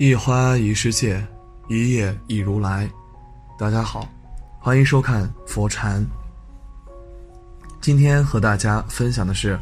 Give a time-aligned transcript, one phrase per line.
[0.00, 1.20] 一花一世界，
[1.66, 2.88] 一叶一如来。
[3.58, 4.08] 大家好，
[4.60, 6.06] 欢迎收看佛禅。
[7.80, 9.58] 今天和大家分享的是，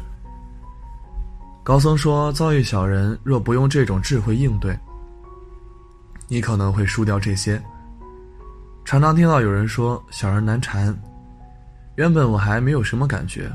[1.63, 4.77] 高僧说，遭遇小人若不用这种智慧应对，
[6.27, 7.59] 你可能会输掉这些。
[8.85, 10.95] 常常听到有人说小人难缠，
[11.95, 13.51] 原本我还没有什么感觉，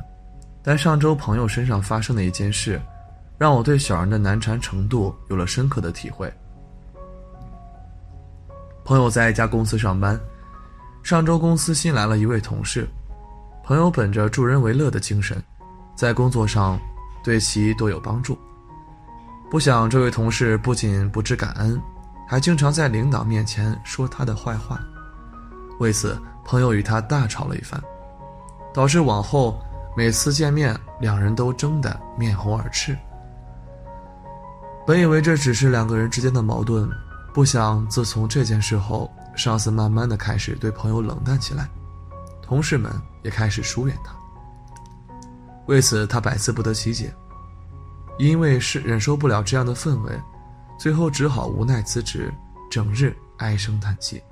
[0.65, 2.83] 但上周朋友身上发生的一件事，
[3.39, 6.29] 让我对小人的难缠程度有了深刻的体会。
[8.85, 10.19] 朋友在一家公司上班，
[11.05, 12.89] 上周公司新来了一位同事。
[13.63, 15.41] 朋友本着助人为乐的精神，
[15.95, 16.79] 在工作上
[17.23, 18.37] 对其多有帮助。
[19.49, 21.81] 不想这位同事不仅不知感恩，
[22.29, 24.81] 还经常在领导面前说他的坏话。
[25.79, 27.81] 为此，朋友与他大吵了一番，
[28.75, 29.61] 导致往后
[29.97, 32.99] 每次见面，两人都争得面红耳赤。
[34.85, 36.91] 本以为这只是两个人之间的矛盾。
[37.33, 41.67] 不想，自从这件事后，上司慢慢的开始对朋友冷淡起来，
[42.43, 44.15] 同事们也开始疏远他。
[45.67, 47.11] 为此，他百思不得其解，
[48.19, 50.13] 因为是忍受不了这样的氛围，
[50.79, 52.31] 最后只好无奈辞职，
[52.71, 54.23] 整日唉声叹气。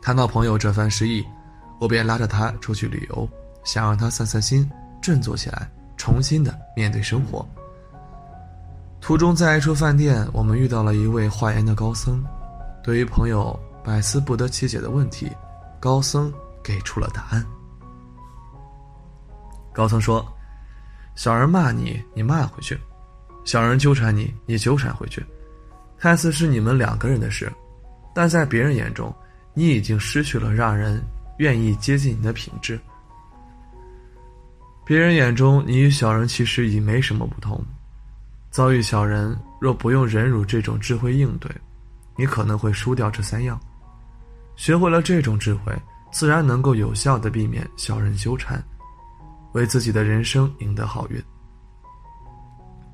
[0.00, 1.22] 看到朋友这番失意，
[1.78, 3.28] 我便拉着他出去旅游，
[3.62, 4.70] 想让他散散心，
[5.02, 7.46] 振作起来，重新的面对生活。
[9.04, 12.24] 途中，在一处饭店，我们遇到了一位化缘的高僧。
[12.82, 15.30] 对于朋友百思不得其解的问题，
[15.78, 17.44] 高僧给出了答案。
[19.74, 20.26] 高僧说
[21.14, 22.74] ：“小人骂你，你骂回去；
[23.44, 25.22] 小人纠缠你，你纠缠回去。
[25.98, 27.52] 看似是你们两个人的事，
[28.14, 29.14] 但在别人眼中，
[29.52, 30.98] 你已经失去了让人
[31.36, 32.80] 愿意接近你的品质。
[34.82, 37.62] 别人眼中，你与小人其实已没什么不同。”
[38.54, 41.50] 遭遇小人，若不用忍辱这种智慧应对，
[42.14, 43.58] 你可能会输掉这三样。
[44.54, 45.76] 学会了这种智慧，
[46.12, 48.62] 自然能够有效的避免小人纠缠，
[49.54, 51.20] 为自己的人生赢得好运。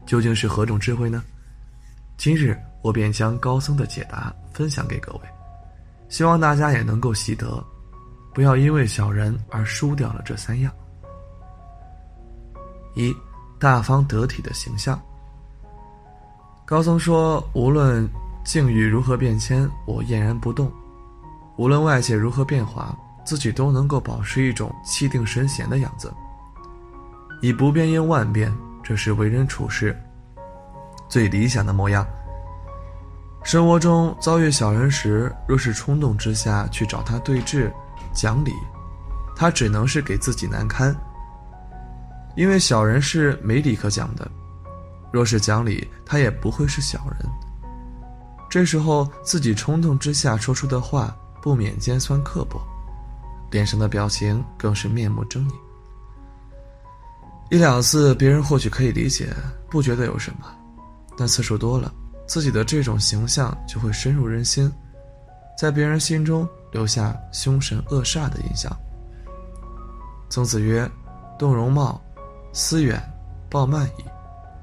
[0.07, 1.23] 究竟是何种智慧呢？
[2.17, 5.21] 今日我便将高僧的解答分享给各位，
[6.09, 7.63] 希望大家也能够习得，
[8.33, 10.73] 不要因为小人而输掉了这三样。
[12.95, 13.15] 一，
[13.59, 14.99] 大方得体的形象。
[16.71, 18.09] 高僧说：“无论
[18.45, 20.69] 境遇如何变迁，我俨然不动；
[21.57, 26.15] 无论外界如何变化，自己都能够保持一种气定神闲的样子。
[27.43, 30.01] 以不变应万变，这是为人处事
[31.09, 32.07] 最理想的模样。
[33.43, 37.69] 生活中遭遇小人时，若是冲动之下去找他对峙、
[38.13, 38.53] 讲理，
[39.35, 40.95] 他只能是给自己难堪，
[42.37, 44.31] 因为小人是没理可讲的。”
[45.13, 47.29] 若是讲理，他也不会是小人。
[48.49, 52.61] 这时候自己冲动之下说出的话，不免尖酸刻薄，
[53.51, 55.53] 脸上的表情更是面目狰狞。
[57.51, 59.33] 一两次别人或许可以理解，
[59.69, 60.47] 不觉得有什么，
[61.17, 61.93] 但次数多了，
[62.27, 64.73] 自己的这种形象就会深入人心，
[65.59, 68.71] 在别人心中留下凶神恶煞的印象。
[70.29, 70.89] 曾子曰
[71.39, 72.01] ：“动容貌，
[72.53, 73.01] 思远，
[73.49, 74.05] 暴慢矣。”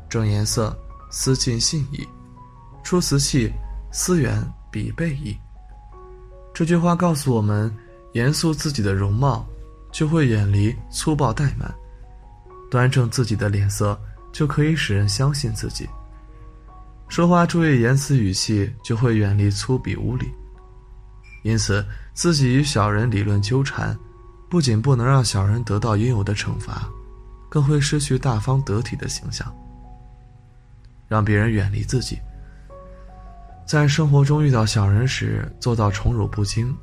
[0.10, 0.78] 正颜色，
[1.10, 2.08] 思尽信矣；
[2.84, 3.52] 出辞气，
[3.92, 4.42] 思远
[4.72, 5.38] 必备矣。
[6.54, 7.76] 这句话告诉我们：
[8.14, 9.46] 严肃自己的容貌，
[9.92, 11.70] 就会远离粗暴怠慢；
[12.72, 14.00] 端正自己的脸色，
[14.32, 15.88] 就可以使人相信自己。
[17.10, 20.30] 说话注意言辞语气，就会远离粗鄙无礼。
[21.44, 23.98] 因此，自己与小人理论纠缠，
[24.50, 26.90] 不仅不能让小人得到应有的惩罚，
[27.48, 29.54] 更会失去大方得体的形象。
[31.08, 32.20] 让别人远离自己。
[33.66, 36.74] 在生活中遇到小人时，做到宠辱不惊，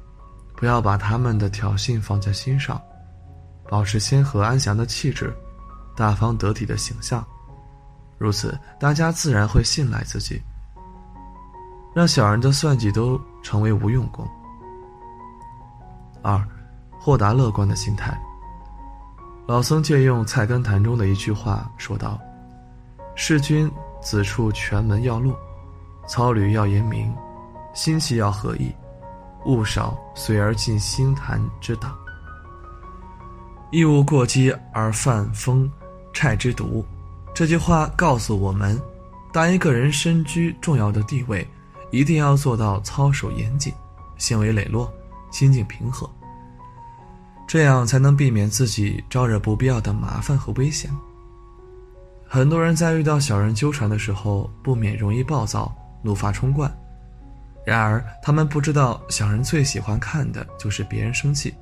[0.54, 2.81] 不要把他们的挑衅放在心上，
[3.70, 5.34] 保持谦和安详的气质，
[5.96, 7.25] 大方得体的形象，
[8.19, 10.43] 如此大家自然会信赖自己，
[11.94, 14.28] 让小人的算计都成为无用功。
[16.22, 16.46] 二，
[17.00, 18.14] 豁达乐观的心态。
[19.46, 22.19] 老僧借用《菜根谭》中的一句话说道
[23.16, 23.70] ：“世君。”
[24.04, 25.34] 此处全门要录，
[26.06, 27.12] 操履要严明，
[27.74, 28.70] 心气要合意，
[29.46, 31.96] 勿少随而进心坛之党。
[33.72, 35.68] 亦勿过激而犯风
[36.12, 36.84] 虿之毒。
[37.34, 38.80] 这句话告诉我们，
[39.32, 41.44] 当一个人身居重要的地位，
[41.90, 43.72] 一定要做到操守严谨，
[44.16, 44.92] 行为磊落，
[45.32, 46.08] 心境平和，
[47.48, 50.88] 这样才能避免自己招惹不必要的麻烦和危险。
[52.34, 55.72] 很多人在遇到小人纠缠的时候，不免容易暴躁，
[56.02, 56.69] 怒发冲冠。
[57.64, 61.54] 然而，他们不知道，小人最喜欢看的就是别人生气。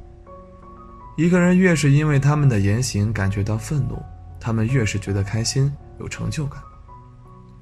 [1.14, 4.02] 一个人越是因为他们的言行感觉到愤怒，
[4.40, 5.70] 他们越是觉得开心、
[6.00, 6.62] 有成就感。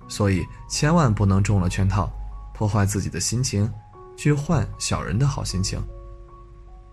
[0.06, 2.08] 所以，千万不能中了圈套，
[2.54, 3.68] 破坏自己的心情，
[4.16, 5.82] 去换小人的好心情。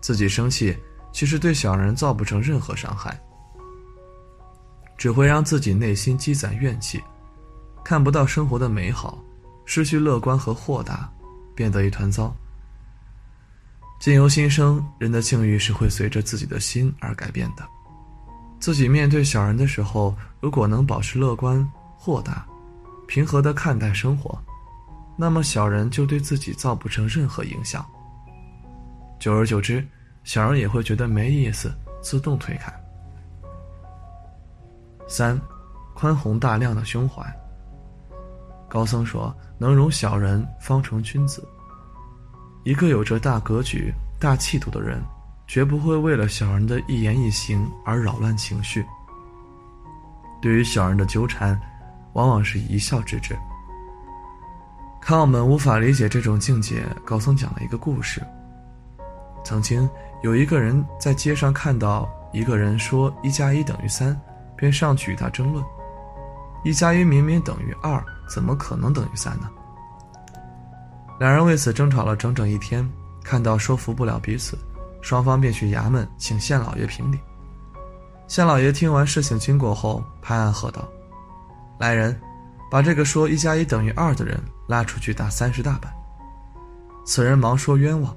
[0.00, 0.76] 自己生气，
[1.12, 3.16] 其实对小人造不成任何伤害，
[4.98, 7.02] 只会让自己内心积攒怨气，
[7.82, 9.18] 看不到生活的美好，
[9.64, 11.10] 失去乐观和豁达。
[11.54, 12.32] 变得一团糟。
[13.98, 17.66] 境由心生，人的境遇是会随着自己的心而改变的。
[18.60, 22.46] 自己面对小人的时候，如果能保持乐观、豁达、
[23.08, 24.40] 平和的看待生活，
[25.16, 27.84] 那么小人就对自己造不成任何影响。
[29.18, 29.84] 久而久之，
[30.22, 32.72] 小人也会觉得没意思，自动推开。
[35.08, 35.40] 三，
[35.94, 37.24] 宽宏大量的胸怀。
[38.68, 41.42] 高僧说：“能容小人，方成君子。
[42.64, 43.90] 一个有着大格局、
[44.20, 45.02] 大气度的人，
[45.46, 48.84] 绝不会为了小人的一言一行而扰乱情绪。
[50.42, 51.58] 对于小人的纠缠，
[52.12, 53.34] 往往是一笑置之。”
[55.00, 58.20] 看我们无法理解这种境界，高僧讲了一个故事。
[59.42, 59.88] 曾经
[60.22, 64.14] 有一个人在街上看到一个人说“一加一等于三”，
[64.58, 65.64] 便上去与他争论。
[66.64, 69.48] 一加一明明等于二，怎么可能等于三呢？
[71.18, 72.86] 两人为此争吵了整整一天，
[73.24, 74.58] 看到说服不了彼此，
[75.00, 77.18] 双方便去衙门请县老爷评理。
[78.26, 80.86] 县老爷听完事情经过后，拍案喝道
[81.78, 82.20] ：“来人，
[82.70, 85.90] 把这个说一加一等于二的人拉出去打三十大板。”
[87.06, 88.14] 此人忙说冤枉。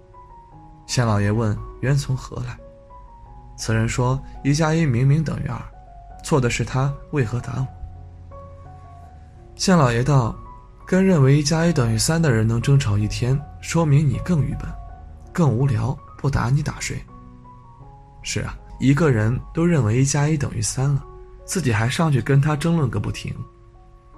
[0.85, 2.57] 县老爷问冤从何来？
[3.55, 5.57] 此人说：“一加一明明等于二，
[6.23, 7.67] 错的是他为何打我？”
[9.55, 10.35] 县老爷道
[10.85, 14.67] ：“跟认为一加一等于三的人能争吵一天，说明你更愚笨，
[15.33, 15.97] 更无聊。
[16.17, 17.03] 不打你打谁？
[18.21, 21.03] 是啊，一个人都认为一加一等于三了，
[21.45, 23.35] 自己还上去跟他争论个不停，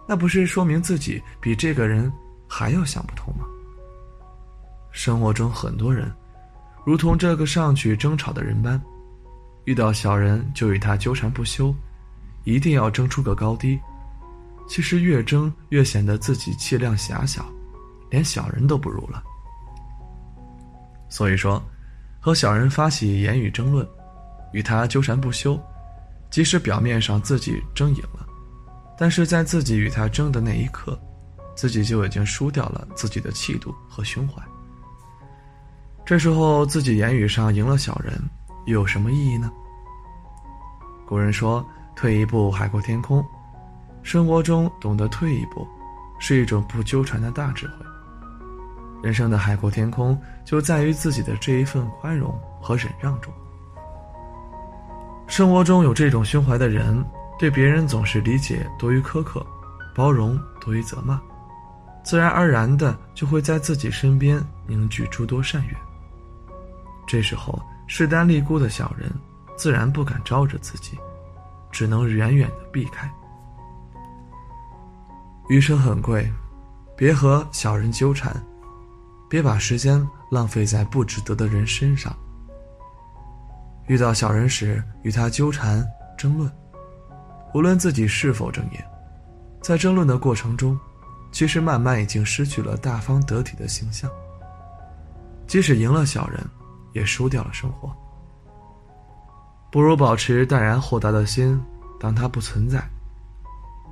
[0.05, 2.11] 那不是说明自己比这个人
[2.45, 3.45] 还要想不通吗？
[4.91, 6.11] 生活中很多人，
[6.85, 8.81] 如同这个上去争吵的人般，
[9.63, 11.73] 遇到小人就与他纠缠不休，
[12.43, 13.79] 一定要争出个高低。”
[14.65, 17.45] 其实越争越显得自己气量狭小，
[18.09, 19.21] 连小人都不如了。
[21.09, 21.61] 所以说，
[22.19, 23.87] 和小人发起言语争论，
[24.53, 25.59] 与他纠缠不休，
[26.31, 28.25] 即使表面上自己争赢了，
[28.97, 30.97] 但是在自己与他争的那一刻，
[31.55, 34.41] 自己就已经输掉了自己的气度和胸怀。
[36.05, 38.17] 这时候自己言语上赢了小人，
[38.65, 39.51] 又有什么意义呢？
[41.05, 41.63] 古人说
[41.95, 43.23] ：“退一步，海阔天空。”
[44.03, 45.65] 生活中懂得退一步，
[46.19, 47.85] 是一种不纠缠的大智慧。
[49.01, 53.33] 人生的海阔天空，就在于自己的这一份宽容和忍让中。
[55.27, 57.03] 生活中有这种胸怀的人，
[57.39, 59.45] 对别人总是理解多于苛刻，
[59.95, 61.19] 包容多于责骂，
[62.03, 65.75] 自然而然的就会在自己身边凝聚诸多善缘。
[67.07, 67.57] 这时候
[67.87, 69.09] 势单力孤的小人，
[69.55, 70.97] 自然不敢招惹自己，
[71.73, 73.11] 只能远远的避开。
[75.49, 76.31] 余生很贵，
[76.95, 78.33] 别和小人纠缠，
[79.29, 82.15] 别把时间浪费在不值得的人身上。
[83.87, 85.85] 遇到小人时，与他纠缠
[86.17, 86.49] 争论，
[87.53, 88.85] 无论自己是否正言，
[89.61, 90.79] 在争论的过程中，
[91.33, 94.09] 其实慢慢已经失去了大方得体的形象。
[95.45, 96.41] 即使赢了小人，
[96.93, 97.93] 也输掉了生活。
[99.73, 101.59] 不如保持淡然豁达的心，
[101.99, 102.79] 当他不存在。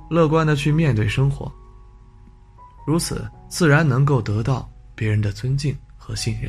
[0.08, 1.50] 乐观的去面对生活，
[2.86, 6.48] 如此自然能够得到别人的尊敬和信任，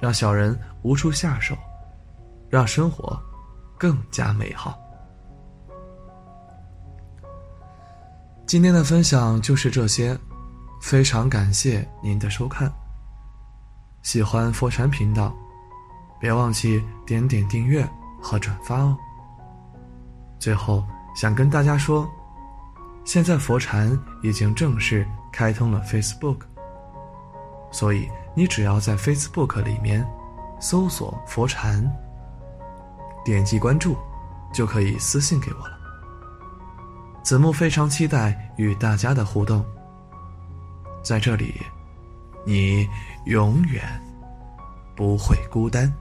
[0.00, 1.56] 让小人无处下手，
[2.50, 3.16] 让生活
[3.78, 4.76] 更加美好。
[8.48, 10.18] 今天的分享就是这些，
[10.82, 12.68] 非常感谢您的收看。
[14.02, 15.32] 喜欢佛禅频道，
[16.18, 17.88] 别忘记点点订阅
[18.24, 18.96] 和转发哦。
[20.38, 20.82] 最后
[21.14, 22.08] 想跟大家说。
[23.06, 26.38] 现在佛禅已经正式开通了 Facebook，
[27.70, 30.02] 所以你只要在 Facebook 里面
[30.58, 31.86] 搜索“佛禅”，
[33.22, 33.94] 点击关注，
[34.54, 35.78] 就可以私信给我了。
[37.22, 39.62] 子木非常期待与大家的互动，
[41.02, 41.60] 在这里，
[42.46, 42.88] 你
[43.26, 43.82] 永远
[44.96, 45.92] 不会孤单。